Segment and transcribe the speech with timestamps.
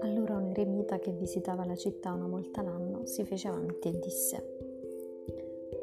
[0.00, 4.56] Allora un eremita che visitava la città una volta l'anno si fece avanti e disse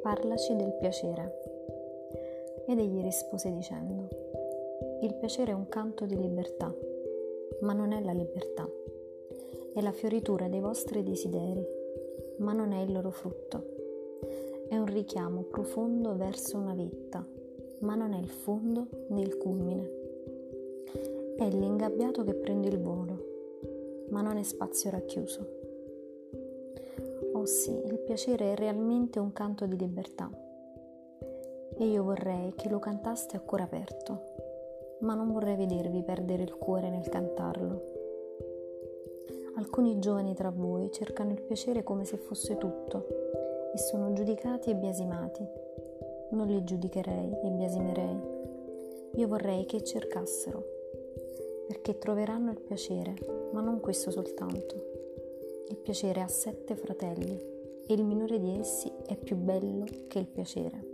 [0.02, 1.40] Parlaci del piacere.
[2.68, 4.08] Ed egli rispose dicendo
[5.02, 6.76] Il piacere è un canto di libertà,
[7.62, 8.70] ma non è la libertà.
[9.74, 11.66] È la fioritura dei vostri desideri,
[12.38, 13.64] ma non è il loro frutto.
[14.68, 17.26] È un richiamo profondo verso una vetta,
[17.82, 20.00] ma non è il fondo né il culmine.
[21.36, 25.60] È l'ingabbiato che prende il volo, ma non è spazio racchiuso.
[27.34, 30.30] Oh sì, il piacere è realmente un canto di libertà.
[31.78, 34.22] E io vorrei che lo cantaste a cuore aperto,
[35.00, 37.90] ma non vorrei vedervi perdere il cuore nel cantarlo.
[39.56, 43.08] Alcuni giovani tra voi cercano il piacere come se fosse tutto
[43.74, 45.71] e sono giudicati e biasimati.
[46.32, 48.20] Non li giudicherei e biasimerei.
[49.16, 50.64] Io vorrei che cercassero,
[51.68, 53.14] perché troveranno il piacere,
[53.52, 54.76] ma non questo soltanto.
[55.68, 57.38] Il piacere ha sette fratelli
[57.86, 60.88] e il minore di essi è più bello che il piacere.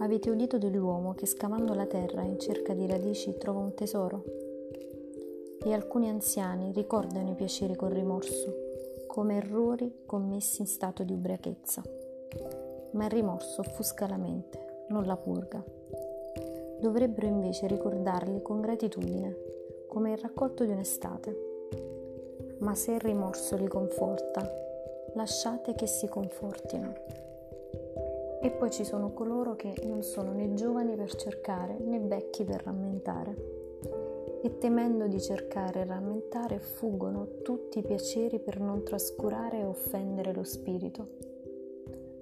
[0.00, 4.24] Avete udito dell'uomo che scavando la terra in cerca di radici trova un tesoro?
[5.62, 8.64] E alcuni anziani ricordano i piaceri con rimorso
[9.06, 11.82] come errori commessi in stato di ubriachezza.
[12.96, 15.62] Ma il rimorso offusca la mente, non la purga.
[16.80, 19.36] Dovrebbero invece ricordarli con gratitudine,
[19.86, 22.56] come il raccolto di un'estate.
[22.60, 24.50] Ma se il rimorso li conforta,
[25.12, 26.94] lasciate che si confortino.
[28.40, 32.62] E poi ci sono coloro che non sono né giovani per cercare né vecchi per
[32.64, 33.34] rammentare
[34.42, 40.32] e temendo di cercare e rammentare fuggono tutti i piaceri per non trascurare e offendere
[40.32, 41.25] lo spirito.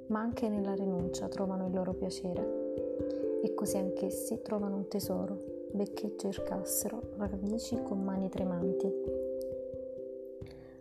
[0.06, 5.38] Ma anche nella rinuncia trovano il loro piacere e così anch'essi trovano un tesoro,
[5.72, 8.92] benché cercassero radici con mani tremanti.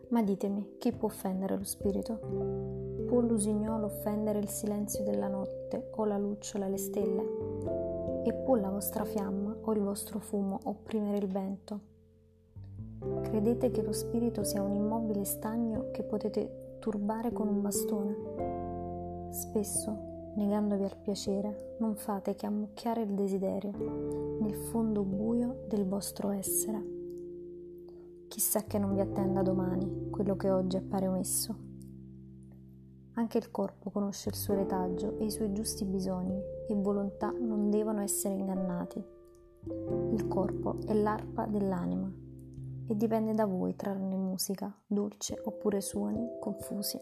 [0.10, 2.20] Ma ditemi, chi può offendere lo spirito?
[3.08, 7.74] Può l'usignolo offendere il silenzio della notte o la lucciola le stelle?
[8.24, 11.92] e può la vostra fiamma o il vostro fumo opprimere il vento.
[13.22, 18.53] Credete che lo spirito sia un immobile stagno che potete turbare con un bastone?
[19.34, 23.72] Spesso, negandovi al piacere, non fate che ammucchiare il desiderio
[24.40, 26.80] nel fondo buio del vostro essere.
[28.28, 31.56] Chissà che non vi attenda domani quello che oggi appare omesso.
[33.14, 37.72] Anche il corpo conosce il suo retaggio e i suoi giusti bisogni e volontà non
[37.72, 39.04] devono essere ingannati.
[40.12, 42.08] Il corpo è l'arpa dell'anima
[42.86, 47.00] e dipende da voi trarne musica, dolce oppure suoni confusi.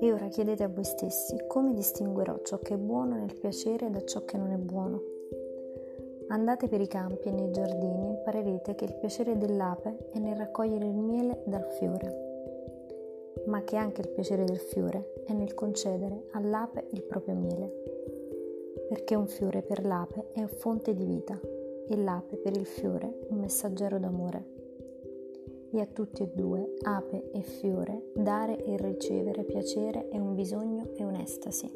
[0.00, 4.04] E ora chiedete a voi stessi come distinguerò ciò che è buono nel piacere da
[4.04, 5.02] ciò che non è buono.
[6.28, 10.36] Andate per i campi e nei giardini e imparerete che il piacere dell'ape è nel
[10.36, 12.28] raccogliere il miele dal fiore
[13.46, 17.72] ma che anche il piacere del fiore è nel concedere all'ape il proprio miele.
[18.88, 21.38] Perché un fiore per l'ape è fonte di vita
[21.88, 24.57] e l'ape per il fiore un messaggero d'amore.
[25.70, 30.90] E a tutti e due, ape e fiore, dare e ricevere piacere è un bisogno
[30.96, 31.70] e un'estasi.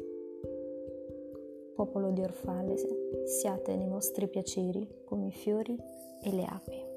[1.75, 5.77] Popolo di Orfalese, siate nei vostri piaceri come i fiori
[6.21, 6.92] e le api.